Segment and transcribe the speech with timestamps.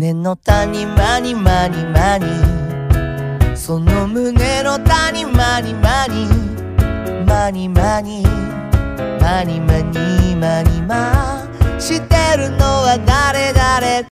[0.00, 6.26] 胸の谷間に間に間にその胸の谷間に間に
[7.26, 8.24] 間に間に
[9.20, 11.46] 間に間に間に間
[11.78, 14.09] してるのは誰誰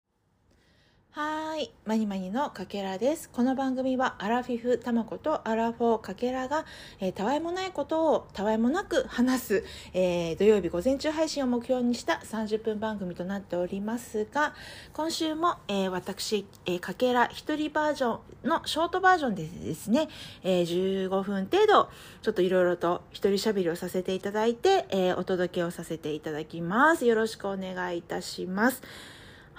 [1.61, 3.29] い、マニマニのかけらです。
[3.30, 6.64] この番組はアラフィフたまことアラフォーかけらが、
[7.00, 14.55] えーたわいもないことをたわいもなく話す、えー土曜日午前中配信を目標にした30分番組となっておりますが、
[14.92, 20.09] 今週も、えー私、えーかけら一人バージョンのショートバージョンでですね、
[20.45, 21.88] えー15分程度、
[22.23, 27.04] ちょっといろいろと一人喋りをさせていただいて、えーお届けをさせていただきます。
[27.04, 28.82] よろしくお願いいたします。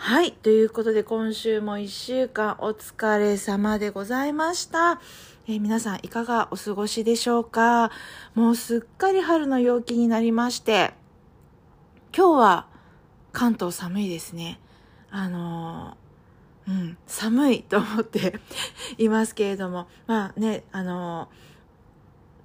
[0.02, 0.32] はい。
[0.32, 5.02] ということで、今週も一週間お疲れ様でございました。
[5.46, 7.92] えー皆さんいかがお過ごしでしょうか？
[8.34, 10.94] もうすっかり春の陽気になりまして、
[12.16, 12.68] 今日は
[13.34, 14.62] 関東寒いですね。
[15.12, 18.40] あのーうん、寒いと思って
[18.98, 21.28] いますけれども、まあね、あの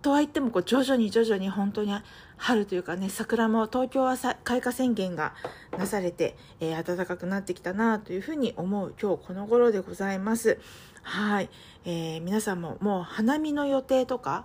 [0.02, 1.94] とはいってもこう徐々に徐々に本当に
[2.36, 5.34] 春というかね桜も東京は開花宣言が
[5.78, 10.58] なされて、えー暖かくなってきたなというふうに思う今日この頃でございます。
[11.02, 11.50] はい、
[11.84, 14.44] えー皆さんももう花見の予定とか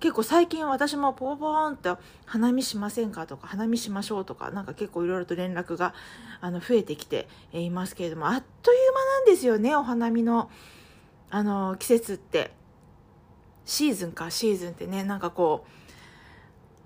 [0.00, 5.94] 結構最近私もポーポーンと花見しませんかとか花見しましょうとかなんか結構いろいろと連絡が
[6.40, 10.50] あの増えてきていますけれどもあっという間なんですよねお花見の
[11.28, 12.58] あの季節って。
[13.70, 15.89] シーズンかシーズンってねなんかこう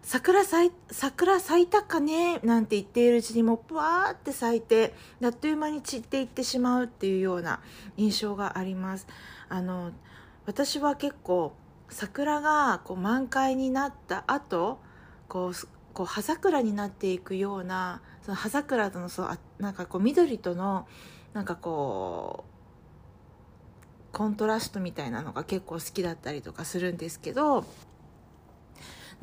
[0.06, 2.38] 桜咲い桜咲いたかね？
[2.44, 7.60] なんて言っているうちにもうぷわーって咲いてあっという間に散っていってしまうっていうような
[7.96, 9.06] 印象があります。
[9.48, 9.92] あの
[10.44, 11.54] 私は結構
[11.88, 14.78] 桜がこう満開になった後
[15.26, 20.86] こうこう葉桜になっていくようなその葉桜とのそうあなんかこう緑との
[21.32, 22.44] なんかこ
[24.12, 27.64] うコントラストみたいなのが結構好きだったりとかするんですけど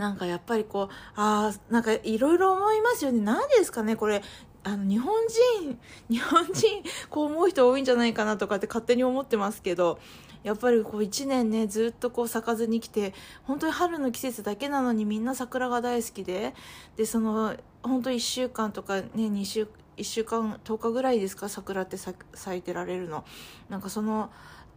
[0.01, 3.21] なんかやっぱりこうあーなんかいろいろ思いますよね。
[3.21, 4.23] 何ですかねこれ。
[4.63, 5.13] あの日本
[5.59, 5.79] 人
[6.09, 9.99] 日本人こう思う人多いんじゃないかなとかって勝手に思ってますけど
[10.43, 13.13] やっぱりこう1年ねずっとこう咲かずに来て
[13.43, 16.53] 本当に春の季節だけなのにみんな桜が大好きで
[16.95, 23.23] でその本当1週間とかね2週1週間10日ぐらいですか桜って咲咲いてられるの。
[23.69, 24.31] なんかその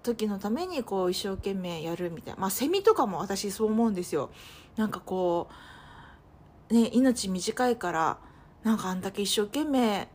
[0.05, 2.41] 時のためにこう一生懸命やるみたいな。
[2.41, 4.31] まあセミとかも私そう思うんですよ。
[4.77, 5.49] なんかこ
[6.71, 8.19] うね命短いから
[8.63, 10.09] なんかあんだけ一生懸命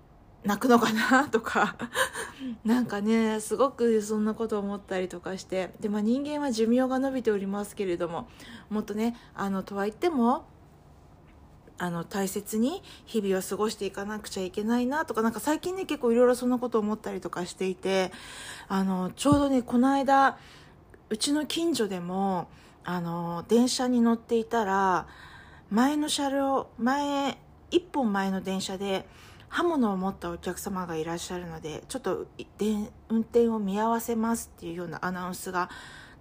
[0.44, 1.76] 泣くのかなとか。
[2.64, 5.74] なんかねすごくそんなこと思ったりとかして。
[5.80, 8.30] で、まあ、人間は寿命が延びておりますけれども
[8.70, 10.46] もっとねあのとは言っても
[11.80, 18.12] あの大切に日々を過ごしていかなくちゃいけないなとかなんか最近ね結構いろいろそんなこと思ったりとかしていて
[18.68, 20.38] あのちょうどねこの間
[21.10, 22.50] うちの近所でも
[22.84, 25.08] あの電車に乗っていたら
[25.72, 27.38] 前の車両前
[27.72, 29.08] 一本前の電車で
[29.48, 32.28] 刃物を持ったお客様がいらっしゃるのでちょっと
[33.10, 35.70] 運転を見合わせますっていうようなアナウンスが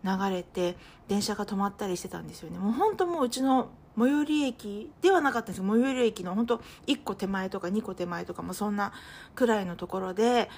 [0.05, 0.77] 流れて
[1.09, 2.59] 電車が止まったりしてたんですよね。
[2.59, 5.61] もう本当もううちの最寄り駅ではなかったんです。
[5.61, 8.93] けど最寄り駅の本当1個手前とか2個手前とかもそんな
[9.35, 10.49] くらいのところで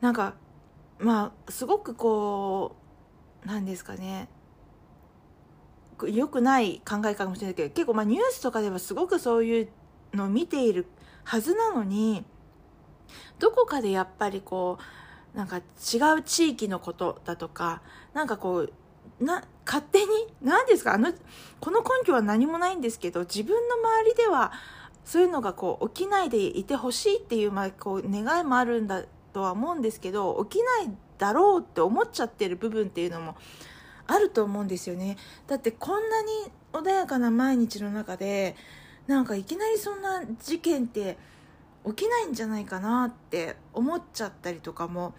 [0.00, 0.34] なんか
[0.98, 2.76] まあすごくこ
[3.44, 4.28] うなんですかね。
[6.08, 9.68] 良くない考えかもしれないけど結構まあニュースとかではすごくそういう
[10.12, 10.86] のを見ている
[11.22, 12.24] はずなのに
[13.38, 14.78] どこかでやっぱりこ
[15.34, 17.82] うなんか違う地域のことだとか
[18.12, 18.72] なんかこう
[19.20, 20.06] な勝手に？
[20.42, 20.94] 何ですか？
[20.94, 21.12] あの
[21.60, 24.52] この根拠は何もないんですけど自分の周りでは
[25.04, 33.36] そういうのがこう起きないでいてほしいっていう,、まあ、こう願いもあるんだとは思うんですけど起きないだろうって思っちゃってる部分っていうのも
[34.06, 35.16] あると思うんですよね。
[35.46, 36.28] だってこんなに
[36.72, 38.56] 穏やかな毎日の中で
[39.06, 41.16] なんかいきなりそんな事件って
[41.86, 45.14] 起きないんじゃないかなって思っちゃったりとかも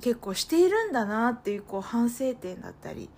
[0.00, 3.08] 結構しているんだなっていうこう反省点だったり。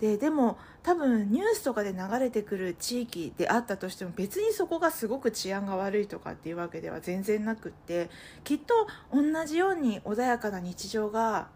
[0.00, 8.10] ででも多分ニュースとかで流れてくる地域であったとしても別にそこがすごく治安が悪いとかっていうわけでは全然なくって
[8.44, 11.48] きっと同じように穏やかな日常が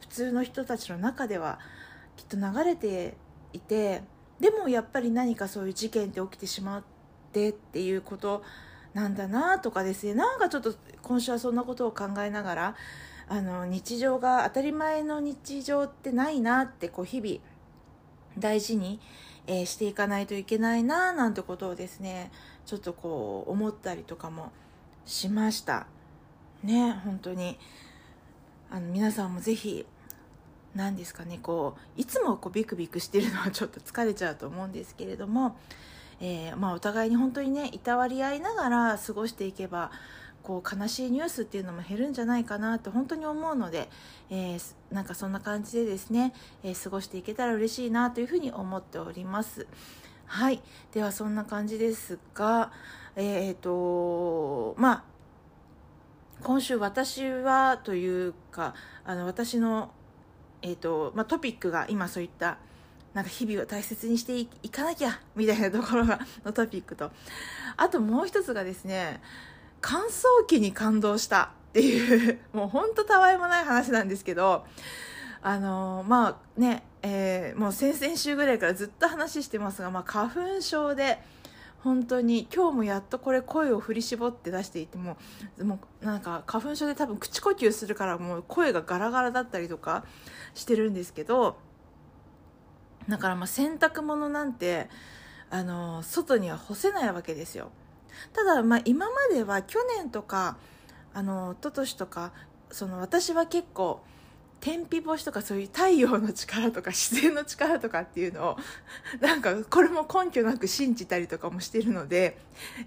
[0.00, 1.60] 普通の人たちの中では
[2.16, 3.16] きっと流れて
[3.52, 4.02] いて
[4.40, 6.82] でもやっぱり何かそういう事件って起きてしまっ
[7.32, 8.42] てっていうこと
[8.92, 10.14] なんだなとかですね。
[10.14, 12.74] なんかちょっと今週はそんなことを考えながら
[13.28, 17.38] あの日常が当たり前の日常ってないなってこう日々
[18.38, 19.00] 大事に、
[19.46, 22.30] えーしていかないといけないななんてことをですね
[22.66, 24.52] ちょっとこう思ったりとかも
[25.04, 25.86] しました。
[26.62, 27.58] ね本当に。
[28.70, 29.86] あの皆さんもぜひ
[30.74, 35.56] 何ですかねこういつもこうビクビクしてるのはちょっと疲れちゃうと思うんですけれども、
[36.20, 39.90] えー、まあ、お互いに本当にねいたわり合いながら過ごしていけば
[40.48, 43.90] こう悲しいニュースっていうのも減るんじゃないかなと本当に思うので、
[44.30, 49.66] えー、なんかそんな感じでですね、えー、過ごしていけたら嬉しいなというふうに思っております。
[50.24, 50.62] はい
[50.94, 52.72] ではそんな感じですが
[53.14, 55.04] えっ、ー、とまあ
[56.42, 58.74] 今週私はというか
[59.04, 59.90] あの私の
[60.62, 62.56] えーとまあ、トピックが今そういった
[63.14, 67.10] なんか日々を大切にしていかなきゃみたいなところがのトピックと
[67.76, 69.20] あともう一つがですね
[69.80, 74.64] 乾燥機に感動したっていうもうほんとたわいもない話なんですけど
[75.42, 81.18] あのー、まあね、えー、もう先々週ぐらいからずっと話してますが、まあ、花粉症で。
[81.84, 85.16] 本当に今日もやっとこれ声を振り絞って出していても
[85.62, 90.04] もうなんか花粉症で多分口呼吸するからもう声がガラガラだったりとか
[90.54, 91.56] してるんですけど
[93.08, 94.88] だからま洗濯物なんて
[95.50, 97.70] あの外には干せないわけですよ
[98.32, 100.56] ただまあ今までは去年とか
[101.14, 102.32] あの一昨年とか
[102.70, 104.00] その私は結構
[104.60, 108.56] 天日干しとかそういう太陽の力とか自然の力とかっていうのを
[109.20, 112.38] なんかこれも根拠なく信じたりとかもしてるので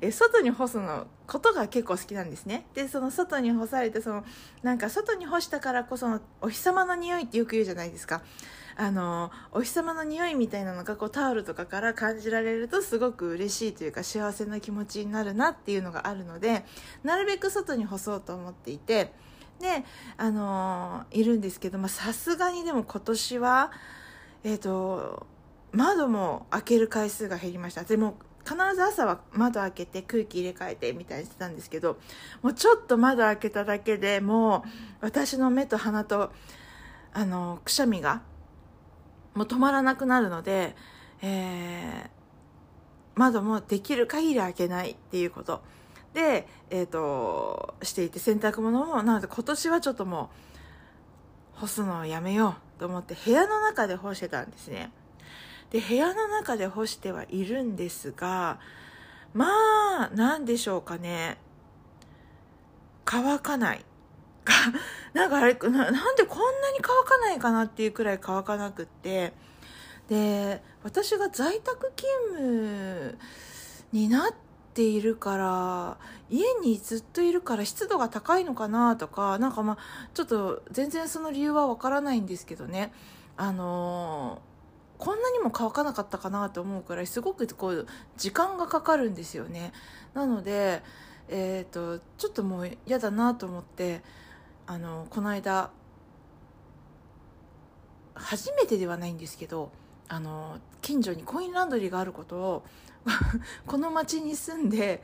[0.01, 2.65] え外に干すのことが結構好きなんですね。
[2.73, 4.25] でその外に干されてその
[4.63, 8.21] なんか外に干したからこそのお日様の匂いってよく言うじゃないですか。
[8.75, 16.65] あのお日様の匂いみたいなのがこうタオルとかから感じられるとすごく嬉しいというか幸せな気持ちになるなっていうのがあるので
[17.03, 19.13] なるべく外に干そうと思っていて。
[19.61, 19.83] で、
[20.17, 23.71] あの、いるんですけどさすがにでも今年は、
[24.43, 25.27] えっ、ー、と
[25.71, 31.97] 窓も開ける回数が減りましたでも必ず朝は窓開けて空気入れ替えてみたいにしてたんですけど
[32.41, 36.31] もうちょっと窓開けただけでもう私の目と鼻と
[37.13, 38.21] あのくしゃみが
[39.33, 40.75] もう止まらなくなるので、
[41.21, 42.09] えー、
[43.15, 45.61] 窓もできる限り開けないっていうこと。
[46.13, 50.29] で、えーと、していて洗濯物もなので今年はちょっとも
[51.55, 54.91] う干すのをやめようと思って部屋の中で干してたんですね。
[55.69, 58.59] で部屋の中で干してはいるんですが
[59.33, 61.37] まあ何でしょうかね。
[63.05, 63.85] 乾かない。
[65.13, 69.33] なんかあれななんでこんなに乾かないかなっていうくらい乾かなくって。
[70.09, 73.17] で私が在宅勤務
[73.93, 74.33] になっ
[74.73, 75.97] ているから
[76.29, 79.77] 家にずっといるから湿度が高いのかなとかなんかまあ
[80.13, 82.91] ちょっと全然その理由はわからないんですけどね。
[83.37, 87.87] あのー、こんなにも乾かなかったかなと思うくらいすごくこう
[88.17, 89.71] 時間がかかるんですよね。
[90.13, 90.83] なので
[91.33, 94.01] えーと、ちょっともう嫌だなと思って
[94.71, 95.69] あのこの間
[98.13, 99.69] 初めてではないんですけど
[100.07, 102.63] あの近所にコインランドリーがあることを
[103.67, 105.03] この町に住んで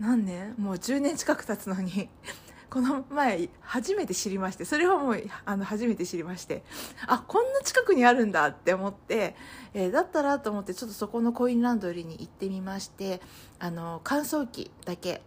[0.00, 0.56] 何年？
[0.58, 2.08] もう10年近く経つのに
[2.68, 6.64] この前初めて知りましてそれはもうあの初めて知りまして
[7.06, 9.36] あこんな近くにあるんだって思って、
[9.72, 13.20] えー、だったらと思ってちょっとそこのコインランドリーに行ってみまして
[13.60, 15.22] あの乾燥機だけ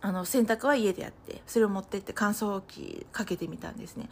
[0.00, 4.08] あの洗濯は家でやってそれを持ってって乾燥機かけてみたんですね。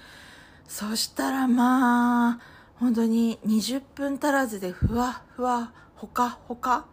[0.66, 2.38] そしたらまあ
[2.76, 6.86] 本当に20分足らずでふわふわほかほか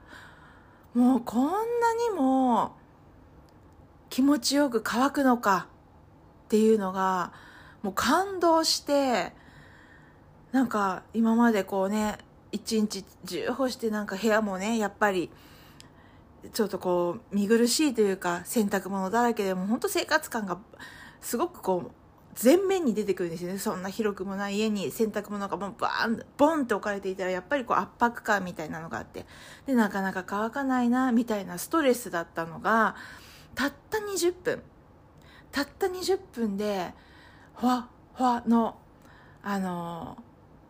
[0.94, 1.58] もうこんな
[2.12, 2.76] にも
[4.10, 5.68] 気持ちよく乾くのか
[6.46, 7.34] っていうのが
[7.82, 9.34] もう感動して
[10.52, 12.20] なんか今までこうね
[12.52, 15.32] 一日中干してなんか部屋もねやっぱり
[16.52, 20.58] ちょっとこう見苦しいというか洗濯物だらけでも本当生活感が
[21.22, 21.92] すごくこう
[22.36, 23.60] 全面に出てくるんですよね。
[23.60, 29.26] そんな広くもない家に洗濯物がボンバーンボンって置かれていたらやっぱりこう圧迫感みたいなのがあって。
[29.66, 32.96] でなかなか乾かないなみたいなストレスだったのが
[33.56, 34.62] たった20分。
[35.52, 36.94] たった20分で
[37.54, 38.78] ほわほわの
[39.44, 40.18] あの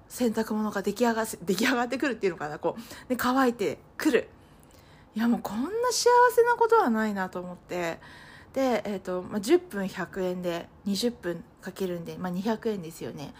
[0.09, 2.59] 洗濯物が出来上が出来上がってくるっていうのかな。
[2.59, 4.29] こうで乾いてくる。
[5.15, 7.99] いやもうこんな幸せなことはないなと思って。
[8.53, 13.33] で、えーとまあ、10分100円で20分かけるんで、まあ、200円ですよね。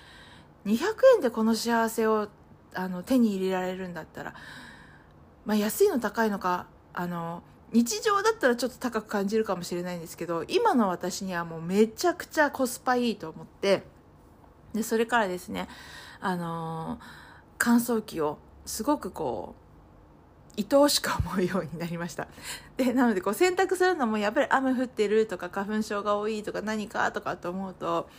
[0.65, 0.77] 200
[1.15, 2.29] 円でこの幸せを
[2.73, 4.33] あの手に入れられるんだったら、
[5.45, 13.83] まあ、安いの高いのかあの日常だったらちょっと高く感じるかもしれないんですけど今の私にはもうめちゃくちゃコスパいいと思って
[14.73, 15.67] でそれからですね
[16.21, 16.99] あの
[17.57, 19.62] 乾燥機をすごくこう
[20.57, 22.27] 愛おしく思うようになりました。
[22.77, 28.09] でなのでこう洗濯するのもやっぱり雨降ってるとか花粉症が多いとか何かとかと思うと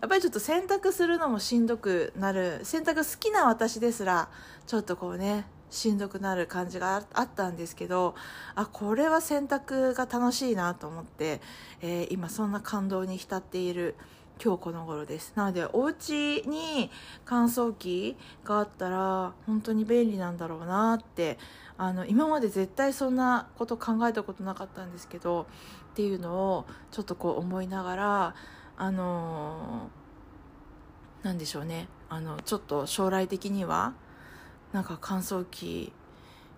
[0.00, 2.60] やっぱりちょっと洗濯するのもしんどくなる。
[2.62, 4.28] 洗濯好きな私ですら
[4.66, 8.14] ちょっとこうねしんどくなる感じがあったんですけど
[8.54, 11.40] あこれは洗濯が楽しいなと思って、
[11.80, 13.94] えー、今そんな感動に浸っている
[14.42, 15.34] 今日この頃です。
[15.36, 16.90] なのでお家に
[17.26, 21.38] 乾燥機があったら本当に便利なんだろうなって
[21.82, 25.46] あの今まで絶対そんなこと考えたことなかったんですけど
[25.92, 28.34] っていうのをちょっとこう思いながら
[28.76, 29.88] あの
[31.22, 31.88] 何でしょうね。
[32.10, 33.94] あのちょっと将来的には
[34.72, 35.94] なんか乾燥機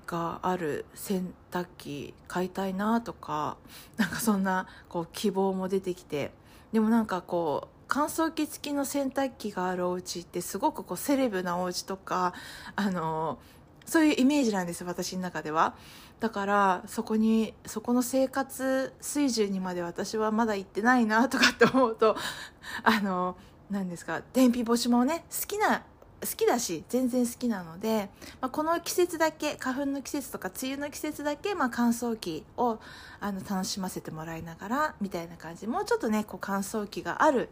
[0.09, 3.59] がある洗濯機買いたいなとか
[3.99, 6.33] なんかそんなこう希望も出てきて
[6.73, 12.35] でもなんかこう乾燥機付きの洗濯機があるお家ってすごくこうセレブなお家とか
[12.75, 13.39] あの
[13.85, 15.75] そういうイメージなんです私の中では。
[16.21, 22.17] だからそこにそこの生活水準にまで私はまだ行ってないなとかって思うと
[22.85, 23.37] あの
[23.71, 25.83] 何ですか天日干しもね好きな
[26.21, 28.09] 好きだし全然好きなので、
[28.41, 32.79] まあ、この季節だけ花粉の季節とか梅雨の季節だけ、まあ、乾燥機を
[33.19, 35.67] あの楽しませてもらいながらみたいな感じ。
[35.67, 37.49] もうちょっとねこう乾燥機がある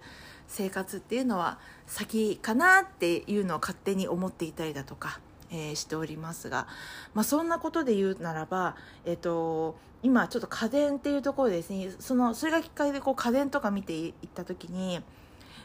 [0.47, 6.67] 生活っていうのは先かなっていうのを勝手に思っていたりだとか、えー、しておりますが、
[7.15, 15.01] まあ、そんなことで言うならば、えっ、ー、と今ちょっと家電っていうところでですねそのそれがきっかけでこう家電とか見ていった時に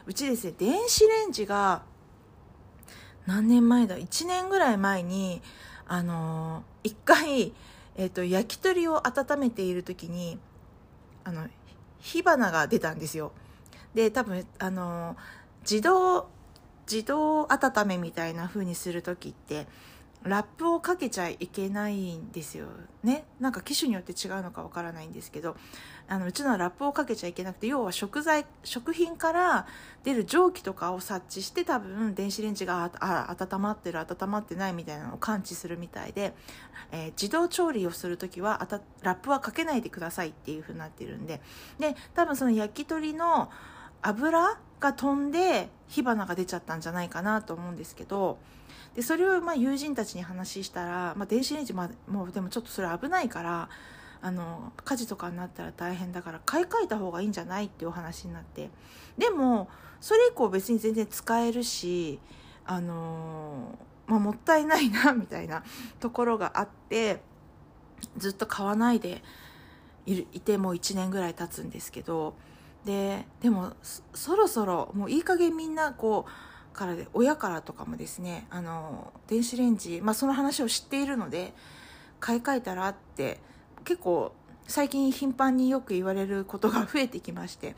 [0.06, 1.82] うちですね電子レンジが
[3.26, 5.42] 何年前だ？1年ぐらい前に
[5.88, 7.52] あのー、1回、
[7.96, 10.38] えーと、焼き鳥を温めている時に
[11.24, 11.48] あの
[11.98, 13.32] 火花が出たんですよ。
[13.94, 15.16] で多分あのー、
[15.62, 16.28] 自動
[16.90, 19.66] 自動温めみたいな風にする時って
[20.26, 22.66] ラップをかけちゃいけないんですよ
[23.04, 23.24] ね。
[23.38, 25.56] なんか機種によって違うのかわからないんですけど
[26.08, 29.66] あのうちのはラップをかけちゃいけなくて要は食材食品から
[30.02, 36.34] 出る蒸気とかを察知して多分電子レンジがああ温まってる温まってないみたいなのを感知するみたいで、
[36.90, 38.66] えー、自動調理をする時は
[39.02, 41.40] ラップはかけないでくださいっていう風になってるんで。
[41.78, 43.50] で多分その焼き鳥の
[44.08, 48.38] 油が飛んで火花が出ちゃったんじゃないかなと思うんですけど
[48.94, 53.68] でそれをまあ友人たちに話したら、まあ、電子レンジまもうでもちょっとそれ危ないから
[54.22, 58.70] あの火事とかになったら大変だから買い替えた方がいいんじゃないっていうお話になって。
[59.18, 59.68] でも
[60.00, 62.18] それ以降別に全然使えるし
[62.64, 65.64] あのまあ、もったいないなみたいな
[66.00, 67.20] ところがあって
[68.16, 69.22] ずっと買わないで
[70.06, 72.34] いてもう1年ぐらい経つんですけど
[72.86, 73.72] ででも
[74.14, 81.52] そろそろもういい加減みんなこうからで親からとかもですねあの電子レンジ、まあ、その話を知っているので
[82.20, 83.40] 買い替えたらって
[83.84, 84.32] 結構
[84.68, 87.74] 最近頻繁によく言われることが増えてきまして。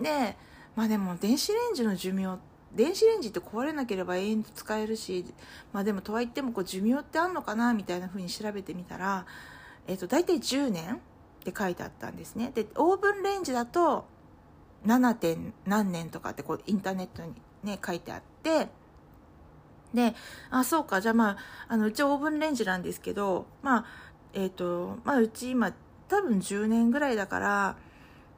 [0.00, 0.36] で
[0.76, 2.36] まあでも電子レンジの寿命
[2.74, 5.24] 電子レンジって壊れなければ永遠と使えるし
[5.72, 9.24] まあでもとはいってもこう寿命ってあんのかなみたいな風に調べてみたら、
[9.86, 10.98] えー、と大体10年っ
[11.44, 12.50] て書いてあったんですね。
[12.54, 14.06] でオーブンレンジだと
[14.86, 15.14] 7.
[15.14, 18.68] 点何年とかってこうインターネットにね書いてあって。
[19.94, 20.14] で
[20.50, 21.00] あそうか。
[21.00, 21.36] じゃあまあ
[21.68, 23.84] あのうちオーブンレンジなんですけどまあ
[24.32, 25.72] えっ、ー、とまあうち今
[26.08, 27.76] 多分10年ぐらいだから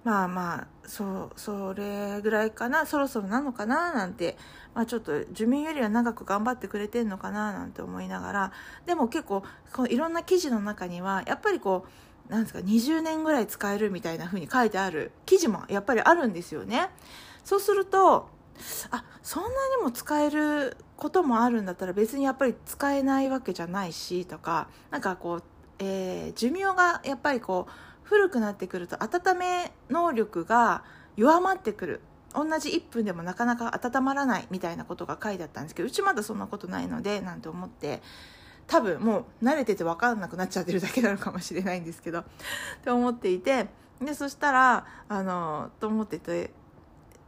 [0.05, 2.87] まあまあそそれぐらいかな。
[2.87, 3.93] そろそろなのかな？
[3.93, 4.37] なんて、
[4.75, 7.53] まあ、ちょっと寿命よりは長く頑張ってくれてんのかな？
[7.53, 8.53] なんて思いながら。
[8.85, 11.91] でも結構このいろんな記事の中にはやっぱりこう
[12.29, 16.89] なんですか20年ぐらい使えるみたいな風に書いてある記事もやっぱりあるんですよね。
[17.45, 18.29] そうすると
[18.91, 25.43] あそんなにも使えることもあるんだったら別にやっぱり使えないわけじゃないしとかなんかこう、
[25.79, 30.85] えー、寿命がやっぱりこう古くなってくると温め能力が
[31.17, 32.01] 弱まってくる
[32.35, 38.03] 同じ1分でもなかなか温まらないみたいなことが書いてあったんですけどうちまだそんなことないのでなんて思って
[38.67, 42.25] 多分もう慣れてて分かんなくなっちゃってるだけなのかもしれないんですけどっ
[42.83, 43.67] て思っていて
[44.01, 46.51] でそしたらあのと思ってて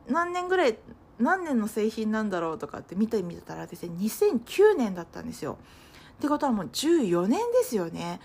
[0.08, 0.78] 何年ぐらい
[1.18, 5.58] 何年の製品なんだろうとかって見てみたらですね2009年だったんですよ。
[6.18, 8.20] ってことはもう14年ですよね。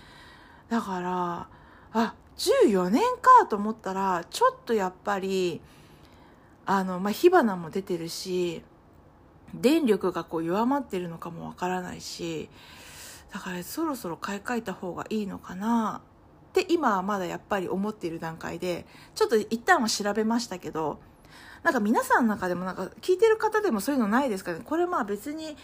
[0.68, 1.48] だから
[1.92, 5.60] あ14年かと思ったらちょっとやっぱり
[6.66, 8.62] あの、まあ、火花も出てるし
[9.54, 12.48] 電力がこう弱まってるのかもわからないし
[13.34, 16.02] だからそろそろ買い替えた方がいいのかな。
[16.50, 18.86] って今はまだやっぱり思っている段階で
[19.16, 21.00] ちょっと一旦は調べましたけど
[21.64, 24.60] なんか皆さんの中でもなんか聞いてる方でもそういうのないですかね。
[24.64, 25.56] これまあ別に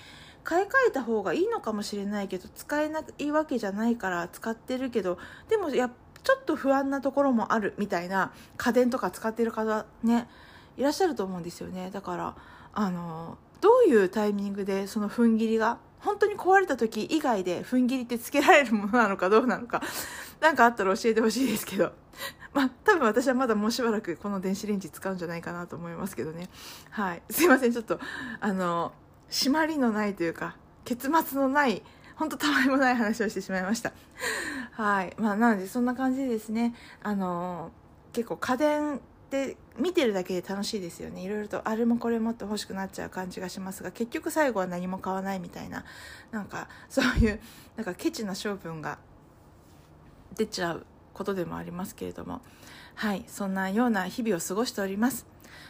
[0.43, 5.91] 買い替えた方がいいのかもしれないけど使えないわけじゃないから使ってるけどでもや
[6.25, 10.27] ちょっと不安なところもあるみたいな家電とか使ってる方ね
[10.77, 11.91] いらっしゃると思うんですよね。
[11.93, 12.35] だから
[12.75, 19.83] あのどういうタイミングでその踏ん切りが本当に壊れた時以外で踏ん切りってつけられるものなのかどうなのか
[20.41, 21.93] 何かあったら教えてほしいですけど。
[22.53, 26.49] まあ多分私はまだもうしばらくこの電子レンジ使うんじゃないかなと思いますけどね。
[26.91, 27.23] はい。
[27.31, 28.01] すいませんちょっと
[28.41, 28.93] あの
[29.31, 31.83] 締まりのないというか結末のない
[32.17, 33.93] 本当たわいもない話をしてしまいました。
[34.73, 35.15] はい。
[35.19, 37.71] まあなのでそんな感じでですねあの
[38.13, 39.01] 結構家電
[39.31, 41.23] で見てるだけで楽しいですよね。
[41.23, 45.85] いろいろとあれもこれもって欲しくなっちゃう感じがしますが結局最後は何も買わないみたいな
[46.33, 47.41] なんかそういう
[47.77, 48.99] なんかケチな性分が
[50.37, 52.41] 出ちゃうことでもありますけれども。
[52.95, 55.27] はいそんなような日々を過ごしております。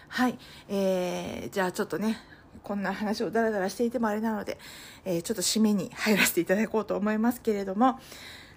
[0.08, 0.38] はい
[0.68, 2.18] えー、じゃあちょっとね
[2.64, 4.58] こんな話をダラダラしていてもあれなので、
[5.04, 8.00] えー、ちょっと締めに入らせていただこうと思いますけれども。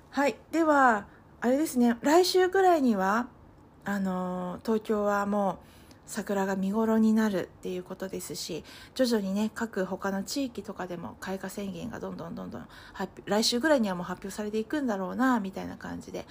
[0.10, 1.06] はいでは
[1.42, 3.28] あれですね来週ぐらいには
[3.86, 5.58] あの東京はもう
[6.06, 8.64] 桜が見頃になるっていうことですし
[8.94, 12.68] 徐々にね各他の地域とかでも開花宣言がどんどんどんどん
[13.26, 16.26] 来週ぐらいにはもう発表されていくんだろうなみたいな感じで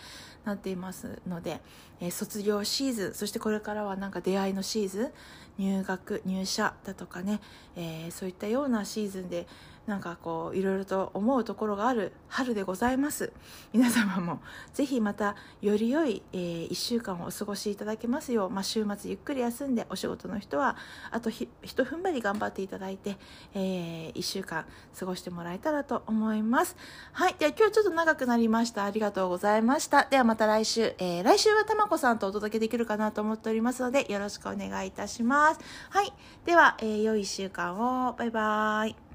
[0.45, 1.61] なっていますので、
[2.01, 5.11] えー、卒業シーズンそしてこれからはなんか出会いのシーズン
[5.59, 7.41] 入学入社だとかね、
[7.77, 9.47] えー、そういったようなシーズンで
[9.87, 13.33] なんかこういろいろと思うところがある春でございます。
[13.73, 14.41] 皆様も
[14.75, 20.77] ぜひまたより良い、えー、1週間をお過ごしいただけますよう、まあ、週末ゆっくり休んでお仕事の人は
[21.11, 23.17] あとひと踏ん張り頑張っていただいて、
[23.55, 24.65] えー、1週間
[24.99, 26.77] 過ごしてもらえたらと思います。
[27.13, 28.85] はいでは今日ちょっと長くなりました。
[28.85, 30.05] ありがとうございました。
[30.05, 35.61] ではまた来週、えー、来週はたまこさんとお届けできるかなと思っておりますのでよろしくお願いいたします。
[35.91, 36.13] はい
[36.45, 38.13] では、えー、良い1週間を。
[38.13, 39.12] バイバイ。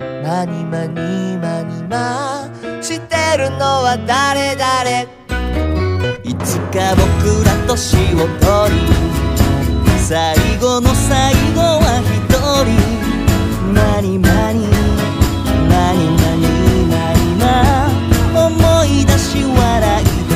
[0.00, 2.48] まにまにまにま
[2.82, 5.06] してるのは誰誰
[6.24, 9.10] いつか僕ら年を取り
[10.10, 12.34] 最後の最後は一
[12.66, 12.74] 人。
[13.72, 14.66] まにまに
[15.68, 16.50] まにまに
[16.90, 17.46] まにま
[18.46, 18.50] 思
[18.86, 20.34] い出し笑いで。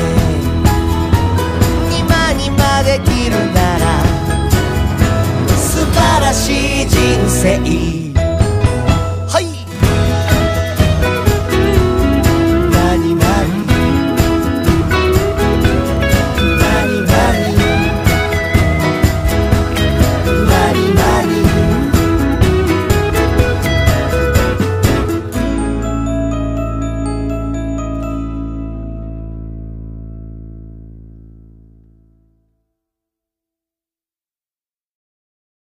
[1.90, 3.84] にまにまできるなら。
[5.56, 8.03] 素晴らしい人生。